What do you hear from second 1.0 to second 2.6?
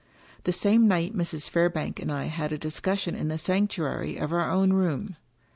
Mrs. Fairbank and I had a